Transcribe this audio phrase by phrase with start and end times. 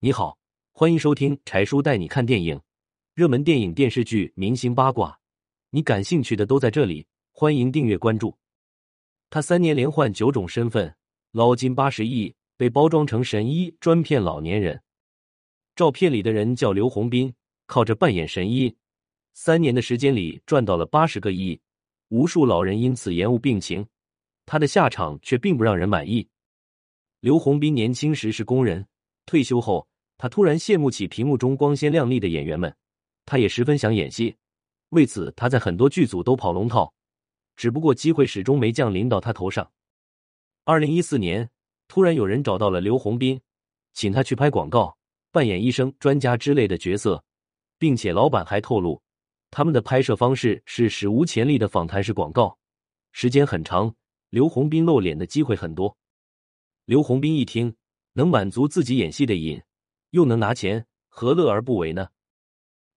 [0.00, 0.38] 你好，
[0.70, 2.60] 欢迎收听柴叔带你看电影，
[3.14, 5.18] 热门电影、电视剧、明星八卦，
[5.70, 7.04] 你感兴趣的都在这里。
[7.32, 8.38] 欢迎订阅关注。
[9.28, 10.94] 他三年连换九种身份，
[11.32, 14.80] 捞金八十亿，被包装成神医，专骗老年人。
[15.74, 17.34] 照片里的人叫刘洪斌，
[17.66, 18.72] 靠着扮演神医，
[19.32, 21.60] 三年的时间里赚到了八十个亿，
[22.10, 23.84] 无数老人因此延误病情，
[24.46, 26.28] 他的下场却并不让人满意。
[27.18, 28.86] 刘洪斌年轻时是工人，
[29.26, 29.87] 退休后，
[30.18, 32.74] 他突然羡慕起屏幕中光鲜亮丽的演员们，
[33.24, 34.36] 他也十分想演戏，
[34.90, 36.92] 为此他在很多剧组都跑龙套。
[37.56, 39.72] 只不过机会始终没降临到他头上。
[40.64, 41.50] 二零一四年，
[41.88, 43.40] 突然有人找到了刘洪斌，
[43.94, 44.96] 请他去拍广告，
[45.32, 47.24] 扮演医生、专家之类的角色，
[47.78, 49.00] 并且老板还透露，
[49.50, 52.58] 他们的拍摄方式是史无前例的访谈式广告，
[53.12, 53.94] 时间很长，
[54.30, 55.96] 刘洪斌露脸的机会很多。
[56.84, 57.74] 刘洪斌一听，
[58.12, 59.60] 能满足自己演戏的瘾，
[60.10, 62.08] 又能拿钱，何乐而不为呢？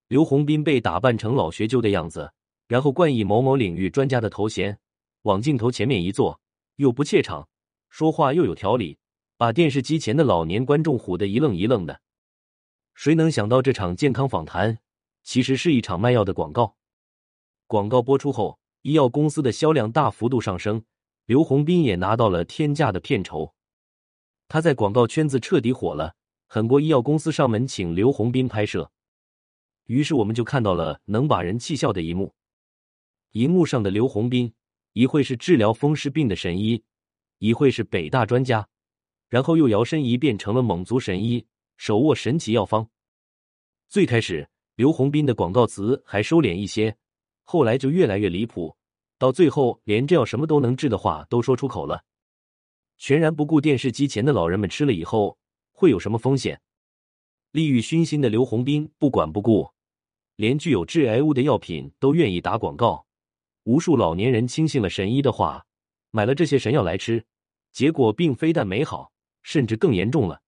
[0.08, 2.34] 刘洪斌被打扮成老学究的样子。
[2.68, 4.80] 然后冠以某某领域专家的头衔，
[5.24, 6.40] 往镜头前面一坐，
[6.78, 7.50] 又不怯场，
[7.90, 8.98] 说话又有条理，
[9.36, 12.00] 把电视机前的老年观众唬得一愣一愣的。
[12.94, 14.80] 谁能想到这场健康访谈
[15.22, 16.78] 其实是一场卖药的广告？
[17.68, 20.86] 广告播出后，医药公司的销量大幅度上升，
[21.26, 23.54] 刘洪斌也拿到了天价的片酬。
[24.48, 26.16] 他在广告圈子彻底火了，
[26.54, 28.92] 很多医药公司上门请刘洪斌拍摄。
[29.86, 32.36] 于是我们就看到了能把人气笑的一幕。
[33.32, 34.54] 荧幕上的刘洪斌，
[34.92, 36.84] 一会是治疗风湿病的神医，
[37.38, 38.68] 一会是北大专家，
[39.30, 42.90] 然后又摇身一变成了蒙族神医，手握神奇药方。
[43.88, 46.98] 最开始，刘洪斌的广告词还收敛一些，
[47.44, 48.76] 后来就越来越离谱，
[49.18, 52.04] 到最后连这药什么都能治的话都说出口了，
[52.98, 55.38] 全然不顾电视机前的老人们吃了以后
[55.82, 56.62] 会有什么风险。
[57.54, 59.72] 利欲熏心的刘洪斌不管不顾，
[60.36, 63.08] 连具有致癌物的药品都愿意打广告。
[63.64, 65.66] 无数老年人轻信了神医的话，
[66.12, 67.26] 买了这些神药来吃，
[67.72, 69.12] 结果并非但没好，
[69.42, 70.44] 甚至更严重了。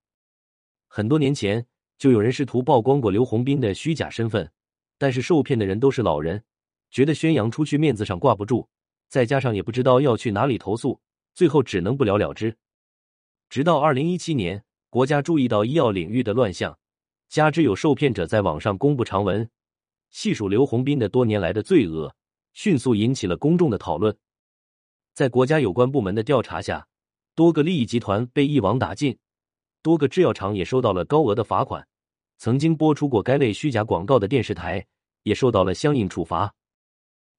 [0.88, 1.66] 很多年前
[1.98, 4.52] 就有人试图曝光过刘洪斌的虚假身份，
[5.00, 6.44] 但是受骗的人都是老人，
[6.92, 8.68] 觉得宣扬出去面子上挂不住，
[9.10, 11.02] 再加上也不知道要去哪里投诉，
[11.34, 12.56] 最后只能不了了之。
[13.50, 16.78] 直到二零一七年，国家注意到医药领域的乱象，
[17.28, 19.50] 加之有受骗者在网上公布长文，
[20.12, 22.16] 细数刘洪斌的多年来的罪恶。
[22.54, 24.16] 迅速引起了公众的讨论。
[25.16, 26.86] 在国家有关部门的调查下，
[27.34, 29.18] 多个利益集团被一网打尽，
[29.82, 31.88] 多个制药厂也收到了高额的罚款。
[32.38, 34.86] 曾经播出过该类虚假广告的电视台
[35.24, 36.54] 也受到了相应处罚。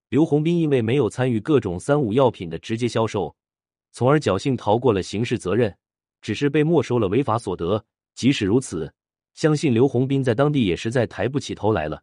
[0.09, 3.37] 刘洪斌因为没有参与各种三无药品的直接销售，
[3.93, 5.79] 从而侥幸逃过了刑事责任，
[6.25, 7.85] 只是被没收了违法所得。
[8.15, 8.91] 即使如此，
[9.35, 12.03] 相信刘洪斌在当地也实在抬不起头来了。